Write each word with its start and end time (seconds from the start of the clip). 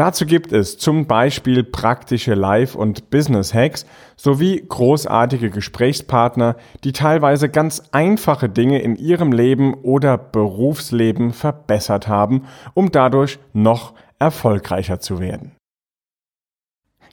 Dazu 0.00 0.24
gibt 0.24 0.50
es 0.50 0.78
zum 0.78 1.04
Beispiel 1.04 1.62
praktische 1.62 2.32
Live- 2.32 2.74
und 2.74 3.10
Business-Hacks 3.10 3.84
sowie 4.16 4.64
großartige 4.66 5.50
Gesprächspartner, 5.50 6.56
die 6.84 6.92
teilweise 6.92 7.50
ganz 7.50 7.82
einfache 7.92 8.48
Dinge 8.48 8.80
in 8.80 8.96
ihrem 8.96 9.30
Leben 9.30 9.74
oder 9.74 10.16
Berufsleben 10.16 11.34
verbessert 11.34 12.08
haben, 12.08 12.44
um 12.72 12.90
dadurch 12.90 13.38
noch 13.52 13.92
erfolgreicher 14.18 15.00
zu 15.00 15.20
werden. 15.20 15.52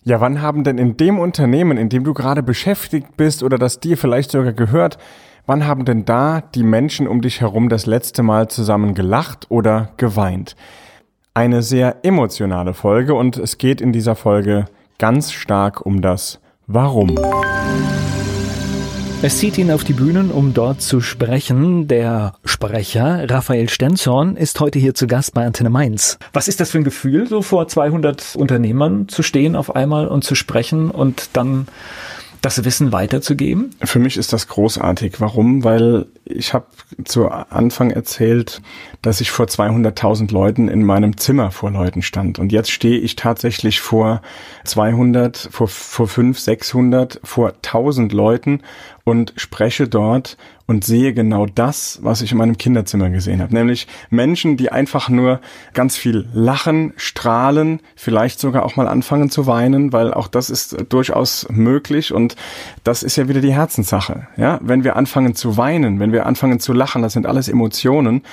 Ja, 0.03 0.21
wann 0.21 0.41
haben 0.41 0.63
denn 0.63 0.77
in 0.77 0.95
dem 0.95 1.19
Unternehmen, 1.19 1.77
in 1.77 1.89
dem 1.89 2.05
du 2.05 2.13
gerade 2.13 2.41
beschäftigt 2.41 3.17
bist 3.17 3.43
oder 3.43 3.57
das 3.57 3.81
dir 3.81 3.97
vielleicht 3.97 4.31
sogar 4.31 4.53
gehört, 4.53 4.97
wann 5.45 5.67
haben 5.67 5.83
denn 5.83 6.05
da 6.05 6.39
die 6.39 6.63
Menschen 6.63 7.05
um 7.05 7.21
dich 7.21 7.41
herum 7.41 7.67
das 7.67 7.85
letzte 7.85 8.23
Mal 8.23 8.47
zusammen 8.47 8.93
gelacht 8.93 9.47
oder 9.49 9.89
geweint? 9.97 10.55
Eine 11.37 11.61
sehr 11.61 11.97
emotionale 12.01 12.73
Folge 12.73 13.13
und 13.13 13.37
es 13.37 13.59
geht 13.59 13.79
in 13.79 13.93
dieser 13.93 14.15
Folge 14.15 14.65
ganz 14.97 15.31
stark 15.31 15.85
um 15.85 16.01
das 16.01 16.39
Warum. 16.65 17.15
Es 19.21 19.37
zieht 19.37 19.59
ihn 19.59 19.69
auf 19.69 19.83
die 19.83 19.93
Bühnen, 19.93 20.31
um 20.31 20.55
dort 20.55 20.81
zu 20.81 20.99
sprechen. 20.99 21.87
Der 21.87 22.33
Sprecher 22.43 23.29
Raphael 23.29 23.69
Stenzhorn 23.69 24.35
ist 24.35 24.59
heute 24.59 24.79
hier 24.79 24.95
zu 24.95 25.05
Gast 25.05 25.35
bei 25.35 25.45
Antenne 25.45 25.69
Mainz. 25.69 26.17
Was 26.33 26.47
ist 26.47 26.59
das 26.59 26.71
für 26.71 26.79
ein 26.79 26.83
Gefühl, 26.83 27.27
so 27.27 27.43
vor 27.43 27.67
200 27.67 28.35
Unternehmern 28.35 29.07
zu 29.07 29.21
stehen 29.21 29.55
auf 29.55 29.75
einmal 29.75 30.07
und 30.07 30.23
zu 30.23 30.33
sprechen 30.33 30.89
und 30.89 31.29
dann 31.33 31.67
das 32.41 32.65
Wissen 32.65 32.91
weiterzugeben? 32.91 33.75
Für 33.83 33.99
mich 33.99 34.17
ist 34.17 34.33
das 34.33 34.47
großartig. 34.47 35.21
Warum? 35.21 35.63
Weil 35.63 36.07
ich 36.29 36.53
habe 36.53 36.65
zu 37.05 37.29
Anfang 37.29 37.91
erzählt, 37.91 38.61
dass 39.01 39.21
ich 39.21 39.31
vor 39.31 39.45
200.000 39.45 40.31
Leuten 40.31 40.67
in 40.67 40.83
meinem 40.83 41.17
Zimmer 41.17 41.51
vor 41.51 41.71
Leuten 41.71 42.01
stand. 42.01 42.39
Und 42.39 42.51
jetzt 42.51 42.71
stehe 42.71 42.99
ich 42.99 43.15
tatsächlich 43.15 43.79
vor 43.79 44.21
200, 44.65 45.49
vor, 45.51 45.67
vor 45.67 46.07
500, 46.07 46.43
600, 46.43 47.19
vor 47.23 47.53
1000 47.63 48.13
Leuten 48.13 48.61
und 49.07 49.33
spreche 49.37 49.87
dort 49.87 50.37
und 50.65 50.83
sehe 50.83 51.13
genau 51.13 51.45
das, 51.45 51.99
was 52.01 52.21
ich 52.21 52.33
in 52.33 52.37
meinem 52.37 52.57
Kinderzimmer 52.57 53.09
gesehen 53.09 53.41
habe. 53.41 53.53
Nämlich 53.53 53.87
Menschen, 54.09 54.57
die 54.57 54.69
einfach 54.69 55.07
nur 55.07 55.39
ganz 55.73 55.95
viel 55.95 56.27
lachen, 56.33 56.91
strahlen, 56.97 57.79
vielleicht 57.95 58.41
sogar 58.41 58.65
auch 58.65 58.75
mal 58.75 58.89
anfangen 58.89 59.29
zu 59.29 59.47
weinen, 59.47 59.93
weil 59.93 60.13
auch 60.13 60.27
das 60.27 60.49
ist 60.49 60.75
durchaus 60.89 61.47
möglich 61.49 62.13
und 62.13 62.35
das 62.83 63.01
ist 63.01 63.15
ja 63.15 63.29
wieder 63.29 63.39
die 63.39 63.53
Herzenssache. 63.53 64.27
Ja, 64.35 64.59
wenn 64.61 64.83
wir 64.83 64.97
anfangen 64.97 65.35
zu 65.35 65.55
weinen, 65.55 66.01
wenn 66.01 66.11
wir 66.11 66.16
anfangen 66.25 66.59
zu 66.59 66.73
lachen, 66.73 67.01
das 67.01 67.13
sind 67.13 67.25
alles 67.25 67.47
Emotionen, 67.47 68.23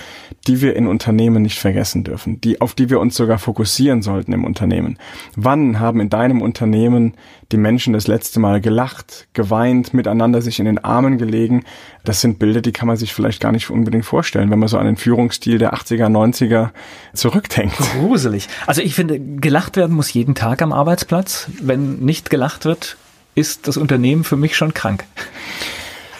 die 0.47 0.61
wir 0.61 0.77
in 0.77 0.87
Unternehmen 0.87 1.43
nicht 1.43 1.59
vergessen 1.59 2.05
dürfen, 2.05 2.41
die, 2.41 2.61
auf 2.61 2.75
die 2.75 2.91
wir 2.91 3.01
uns 3.01 3.17
sogar 3.17 3.39
fokussieren 3.39 4.03
sollten 4.03 4.33
im 4.33 4.45
Unternehmen. 4.45 4.99
Wann 5.37 5.81
haben 5.81 6.01
in 6.01 6.11
deinem 6.11 6.43
Unternehmen 6.43 7.15
die 7.53 7.57
Menschen 7.57 7.93
das 7.93 8.07
letzte 8.07 8.41
Mal 8.41 8.61
gelacht, 8.61 9.29
geweint, 9.33 9.95
miteinander 9.95 10.43
sich 10.43 10.59
in 10.59 10.65
den 10.65 10.79
Armen 10.79 11.19
gelegen? 11.19 11.65
Das 12.05 12.21
sind 12.21 12.39
Bilder, 12.39 12.61
die 12.61 12.73
kann 12.73 12.89
man 12.89 12.97
sich 12.97 13.13
vielleicht 13.13 13.41
gar 13.41 13.53
nicht 13.53 13.71
unbedingt 13.71 14.05
vorstellen, 14.05 14.51
wenn 14.51 14.59
man 14.59 14.69
so 14.69 14.79
an 14.79 14.87
den 14.87 14.97
Führungsstil 14.97 15.59
der 15.59 15.75
80er, 15.75 16.07
90er 16.07 16.71
zurückdenkt. 17.13 17.77
Gruselig. 17.99 18.49
Also 18.67 18.83
ich 18.83 18.95
finde, 18.95 19.21
gelacht 19.21 19.77
werden 19.77 19.95
muss 19.95 20.13
jeden 20.13 20.35
Tag 20.35 20.63
am 20.63 20.73
Arbeitsplatz. 20.73 21.49
Wenn 21.61 21.97
nicht 22.01 22.31
gelacht 22.31 22.65
wird, 22.65 22.97
ist 23.35 23.67
das 23.67 23.77
Unternehmen 23.77 24.25
für 24.25 24.37
mich 24.37 24.57
schon 24.57 24.75
krank. 24.75 25.05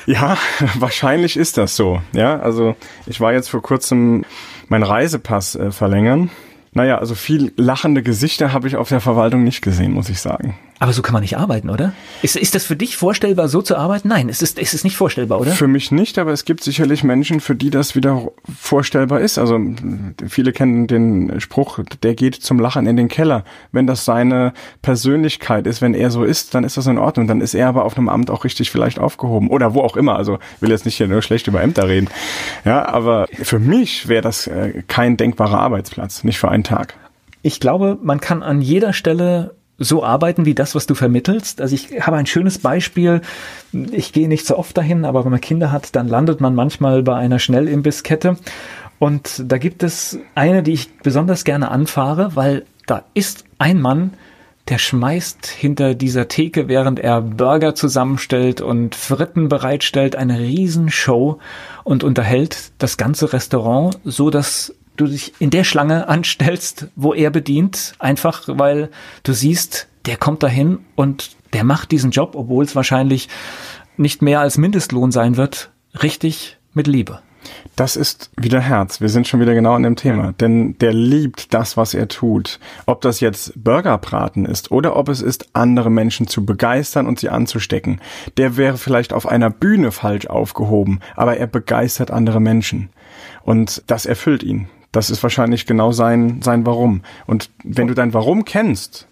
Ja, 0.07 0.37
wahrscheinlich 0.79 1.37
ist 1.37 1.57
das 1.59 1.77
so. 1.77 2.01
Ja, 2.13 2.39
also 2.39 2.77
ich 3.07 3.21
war 3.21 3.33
jetzt 3.33 3.49
vor 3.49 3.63
kurzem 3.63 4.25
meinen 4.69 4.85
Reisepass 4.85 5.55
äh, 5.57 5.71
verlängern. 5.71 6.31
Naja, 6.75 6.99
also 6.99 7.15
viel 7.15 7.53
lachende 7.57 8.03
Gesichter 8.03 8.53
habe 8.53 8.69
ich 8.69 8.77
auf 8.77 8.89
der 8.89 9.01
Verwaltung 9.01 9.45
nicht 9.45 9.63
gesehen, 9.63 9.93
muss 9.93 10.09
ich 10.09 10.21
sagen. 10.21 10.57
Aber 10.81 10.93
so 10.93 11.03
kann 11.03 11.13
man 11.13 11.23
nicht 11.23 11.39
arbeiten, 11.39 11.71
oder? 11.71 11.93
Ist, 12.21 12.37
ist 12.37 12.55
das 12.57 12.65
für 12.65 12.75
dich 12.75 12.97
vorstellbar, 12.97 13.49
so 13.49 13.63
zu 13.63 13.77
arbeiten? 13.77 14.09
Nein, 14.09 14.29
es 14.29 14.43
ist, 14.43 14.59
es 14.59 14.75
ist 14.75 14.83
nicht 14.83 14.97
vorstellbar, 14.97 15.41
oder? 15.41 15.53
Für 15.53 15.69
mich 15.69 15.93
nicht, 15.93 16.19
aber 16.19 16.33
es 16.33 16.45
gibt 16.45 16.65
sicherlich 16.65 17.05
Menschen, 17.05 17.39
für 17.41 17.55
die 17.55 17.71
das 17.71 17.95
wieder 17.95 18.29
vorstellbar 18.61 19.21
ist. 19.21 19.39
Also 19.39 19.59
viele 20.27 20.53
kennen 20.53 20.89
den 20.89 21.41
Spruch, 21.41 21.79
der 22.03 22.15
geht 22.15 22.35
zum 22.35 22.59
Lachen 22.59 22.89
in 22.89 22.97
den 22.97 23.07
Keller. 23.07 23.45
Wenn 23.71 23.87
das 23.87 24.05
seine 24.05 24.53
Persönlichkeit 24.83 25.69
ist, 25.69 25.81
wenn 25.81 25.95
er 25.95 26.11
so 26.11 26.25
ist, 26.25 26.55
dann 26.55 26.65
ist 26.65 26.77
das 26.77 26.89
in 26.89 26.99
Ordnung. 26.99 27.29
Dann 27.29 27.41
ist 27.41 27.55
er 27.55 27.69
aber 27.69 27.85
auf 27.85 27.97
einem 27.97 28.09
Amt 28.09 28.29
auch 28.29 28.45
richtig 28.45 28.73
vielleicht 28.73 28.99
aufgehoben. 28.99 29.49
Oder 29.51 29.75
wo 29.75 29.81
auch 29.81 29.97
immer. 29.97 30.17
Also 30.17 30.39
will 30.61 30.71
jetzt 30.71 30.87
nicht 30.87 30.97
hier 30.97 31.07
nur 31.07 31.23
schlecht 31.23 31.47
über 31.47 31.63
Ämter 31.63 31.89
reden. 31.89 32.09
Ja, 32.65 32.89
aber 32.89 33.29
für 33.31 33.61
mich 33.61 34.09
wäre 34.09 34.23
das 34.23 34.49
äh, 34.49 34.83
kein 34.89 35.17
denkbarer 35.17 35.61
Arbeitsplatz, 35.61 36.25
nicht 36.25 36.39
für 36.39 36.51
einen 36.51 36.64
Tag. 36.65 36.95
Ich 37.43 37.61
glaube, 37.61 37.99
man 38.03 38.21
kann 38.21 38.43
an 38.43 38.61
jeder 38.61 38.93
Stelle 38.93 39.55
so 39.79 40.05
arbeiten 40.05 40.45
wie 40.47 40.55
das, 40.55 40.75
was 40.75 40.87
du 40.87 40.95
vermittelst. 40.95 41.61
Also 41.61 41.75
ich 41.75 42.01
habe 42.07 42.17
ein 42.17 42.27
schönes 42.27 42.59
Beispiel. 42.59 43.21
Ich 43.73 44.13
gehe 44.13 44.29
nicht 44.29 44.47
so 44.47 44.57
oft 44.57 44.77
dahin, 44.77 45.05
aber 45.05 45.25
wenn 45.25 45.33
man 45.33 45.41
Kinder 45.41 45.73
hat, 45.73 45.97
dann 45.97 46.09
landet 46.09 46.41
man 46.41 46.55
manchmal 46.55 47.03
bei 47.03 47.17
einer 47.17 47.39
Schnellimbisskette. 47.39 48.37
Und 48.99 49.43
da 49.47 49.59
gibt 49.59 49.83
es 49.83 50.19
eine, 50.35 50.63
die 50.63 50.73
ich 50.73 50.97
besonders 50.99 51.45
gerne 51.45 51.71
anfahre, 51.71 52.37
weil 52.37 52.65
da 52.87 53.03
ist 53.15 53.45
ein 53.59 53.81
Mann, 53.81 54.15
der 54.69 54.79
schmeißt 54.79 55.47
hinter 55.47 55.95
dieser 55.95 56.29
Theke, 56.29 56.69
während 56.69 56.99
er 56.99 57.21
Burger 57.21 57.75
zusammenstellt 57.75 58.61
und 58.61 58.95
Fritten 58.95 59.49
bereitstellt, 59.49 60.17
eine 60.17 60.39
Riesenshow 60.39 61.39
und 61.83 62.03
unterhält 62.03 62.73
das 62.79 62.97
ganze 62.97 63.33
Restaurant, 63.33 63.99
so 64.05 64.31
dass 64.31 64.75
du 64.97 65.07
dich 65.07 65.35
in 65.39 65.51
der 65.51 65.65
Schlange 65.65 66.09
anstellst, 66.09 66.89
wo 66.97 67.15
er 67.15 67.31
bedient, 67.31 67.95
einfach 67.99 68.43
weil 68.47 68.91
du 69.23 69.33
siehst, 69.33 69.89
der 70.07 70.17
kommt 70.17 70.43
dahin 70.43 70.81
und 70.95 71.31
der 71.53 71.65
macht 71.65 71.93
diesen 71.93 72.11
Job, 72.11 72.35
obwohl 72.35 72.65
es 72.65 72.77
wahrscheinlich 72.77 73.29
nicht 73.97 74.23
mehr 74.23 74.41
als 74.41 74.59
Mindestlohn 74.59 75.13
sein 75.13 75.37
wird, 75.37 75.71
richtig 76.03 76.59
mit 76.73 76.87
Liebe. 76.87 77.21
Das 77.77 77.97
ist 77.97 78.31
wieder 78.37 78.61
Herz. 78.61 79.01
Wir 79.01 79.09
sind 79.09 79.29
schon 79.29 79.41
wieder 79.41 79.55
genau 79.55 79.75
an 79.75 79.83
dem 79.83 79.97
Thema. 79.97 80.33
Denn 80.33 80.79
der 80.79 80.93
liebt 80.93 81.53
das, 81.53 81.77
was 81.77 81.93
er 81.93 82.09
tut. 82.09 82.59
Ob 82.87 83.01
das 83.01 83.21
jetzt 83.21 83.53
Burgerbraten 83.63 84.47
ist 84.47 84.71
oder 84.71 84.97
ob 84.97 85.09
es 85.09 85.21
ist, 85.21 85.49
andere 85.53 85.91
Menschen 85.91 86.27
zu 86.27 86.47
begeistern 86.47 87.07
und 87.07 87.19
sie 87.19 87.29
anzustecken. 87.29 88.01
Der 88.37 88.57
wäre 88.57 88.79
vielleicht 88.79 89.13
auf 89.13 89.27
einer 89.27 89.51
Bühne 89.51 89.93
falsch 89.93 90.27
aufgehoben, 90.27 91.01
aber 91.17 91.37
er 91.37 91.47
begeistert 91.47 92.11
andere 92.11 92.41
Menschen. 92.41 92.91
Und 93.43 93.83
das 93.89 94.07
erfüllt 94.07 94.43
ihn. 94.43 94.69
Das 94.95 95.11
ist 95.11 95.25
wahrscheinlich 95.25 95.67
genau 95.67 95.91
sein, 95.91 96.41
sein 96.41 96.65
Warum. 96.67 97.03
Und 97.27 97.51
wenn 97.65 97.89
du 97.89 97.95
dein 97.95 98.15
Warum 98.15 98.45
kennst, 98.45 99.09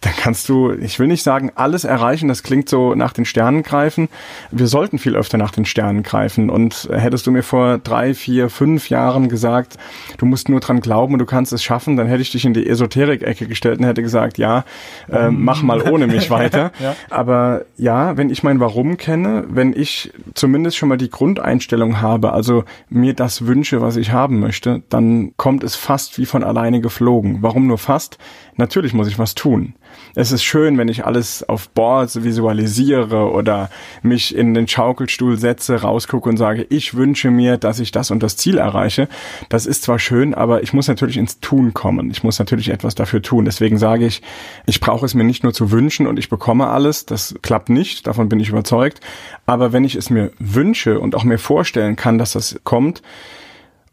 dann 0.00 0.12
kannst 0.16 0.48
du, 0.48 0.70
ich 0.70 1.00
will 1.00 1.08
nicht 1.08 1.24
sagen, 1.24 1.50
alles 1.56 1.82
erreichen. 1.82 2.28
Das 2.28 2.44
klingt 2.44 2.68
so 2.68 2.94
nach 2.94 3.12
den 3.12 3.24
Sternen 3.24 3.64
greifen. 3.64 4.08
Wir 4.52 4.68
sollten 4.68 4.98
viel 4.98 5.16
öfter 5.16 5.38
nach 5.38 5.50
den 5.50 5.64
Sternen 5.64 6.04
greifen. 6.04 6.50
Und 6.50 6.88
hättest 6.92 7.26
du 7.26 7.32
mir 7.32 7.42
vor 7.42 7.78
drei, 7.78 8.14
vier, 8.14 8.48
fünf 8.48 8.90
Jahren 8.90 9.28
gesagt, 9.28 9.76
du 10.16 10.26
musst 10.26 10.48
nur 10.48 10.60
dran 10.60 10.80
glauben 10.80 11.14
und 11.14 11.18
du 11.18 11.26
kannst 11.26 11.52
es 11.52 11.64
schaffen, 11.64 11.96
dann 11.96 12.06
hätte 12.06 12.22
ich 12.22 12.30
dich 12.30 12.44
in 12.44 12.54
die 12.54 12.68
Esoterik-Ecke 12.68 13.48
gestellt 13.48 13.80
und 13.80 13.86
hätte 13.86 14.02
gesagt, 14.02 14.38
ja, 14.38 14.64
äh, 15.10 15.30
mach 15.30 15.62
mal 15.62 15.82
ohne 15.82 16.06
mich 16.06 16.30
weiter. 16.30 16.70
ja. 16.78 16.94
Aber 17.10 17.64
ja, 17.76 18.16
wenn 18.16 18.30
ich 18.30 18.44
mein 18.44 18.60
Warum 18.60 18.98
kenne, 18.98 19.46
wenn 19.48 19.72
ich 19.72 20.12
zumindest 20.34 20.76
schon 20.76 20.88
mal 20.88 20.98
die 20.98 21.10
Grundeinstellung 21.10 22.00
habe, 22.00 22.32
also 22.32 22.62
mir 22.88 23.14
das 23.14 23.46
wünsche, 23.46 23.80
was 23.80 23.96
ich 23.96 24.12
haben 24.12 24.38
möchte, 24.38 24.82
dann 24.90 25.32
kommt 25.36 25.64
es 25.64 25.74
fast 25.74 26.18
wie 26.18 26.26
von 26.26 26.44
alleine 26.44 26.80
geflogen. 26.80 27.38
Warum 27.40 27.66
nur 27.66 27.78
fast? 27.78 28.18
Natürlich 28.56 28.92
muss 28.92 29.08
ich 29.08 29.18
was 29.18 29.34
tun. 29.34 29.74
Es 30.14 30.32
ist 30.32 30.42
schön, 30.42 30.78
wenn 30.78 30.88
ich 30.88 31.06
alles 31.06 31.48
auf 31.48 31.68
Boards 31.68 32.22
visualisiere 32.24 33.30
oder 33.30 33.70
mich 34.02 34.34
in 34.34 34.54
den 34.54 34.66
Schaukelstuhl 34.66 35.38
setze, 35.38 35.82
rausgucke 35.82 36.28
und 36.28 36.36
sage, 36.36 36.66
ich 36.70 36.94
wünsche 36.94 37.30
mir, 37.30 37.56
dass 37.56 37.78
ich 37.78 37.92
das 37.92 38.10
und 38.10 38.22
das 38.22 38.36
Ziel 38.36 38.58
erreiche. 38.58 39.08
Das 39.48 39.66
ist 39.66 39.82
zwar 39.82 39.98
schön, 39.98 40.34
aber 40.34 40.62
ich 40.62 40.72
muss 40.72 40.88
natürlich 40.88 41.16
ins 41.16 41.40
Tun 41.40 41.74
kommen. 41.74 42.10
Ich 42.10 42.24
muss 42.24 42.38
natürlich 42.38 42.70
etwas 42.70 42.94
dafür 42.94 43.22
tun. 43.22 43.44
Deswegen 43.44 43.78
sage 43.78 44.06
ich, 44.06 44.22
ich 44.66 44.80
brauche 44.80 45.06
es 45.06 45.14
mir 45.14 45.24
nicht 45.24 45.44
nur 45.44 45.52
zu 45.52 45.70
wünschen 45.70 46.06
und 46.06 46.18
ich 46.18 46.28
bekomme 46.28 46.66
alles. 46.66 47.06
Das 47.06 47.34
klappt 47.42 47.68
nicht. 47.68 48.06
Davon 48.06 48.28
bin 48.28 48.40
ich 48.40 48.48
überzeugt. 48.48 49.00
Aber 49.46 49.72
wenn 49.72 49.84
ich 49.84 49.94
es 49.94 50.10
mir 50.10 50.32
wünsche 50.38 50.98
und 50.98 51.14
auch 51.14 51.24
mir 51.24 51.38
vorstellen 51.38 51.96
kann, 51.96 52.18
dass 52.18 52.32
das 52.32 52.60
kommt 52.64 53.02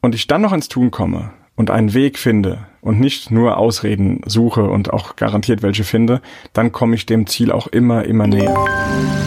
und 0.02 0.16
ich 0.16 0.28
dann 0.28 0.42
noch 0.42 0.54
ins 0.54 0.70
Tun 0.70 0.92
komme 0.92 1.32
und 1.56 1.70
einen 1.72 1.94
Weg 1.94 2.18
finde, 2.18 2.66
und 2.86 3.00
nicht 3.00 3.32
nur 3.32 3.58
Ausreden 3.58 4.22
suche 4.26 4.64
und 4.64 4.94
auch 4.94 5.16
garantiert 5.16 5.64
welche 5.64 5.84
finde, 5.84 6.22
dann 6.54 6.72
komme 6.72 6.96
ich 6.96 7.06
dem 7.06 7.26
Ziel 7.26 7.52
auch 7.52 7.68
immer, 7.68 8.06
immer 8.06 8.28
näher. 8.28 9.25